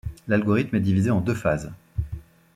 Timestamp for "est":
0.77-0.79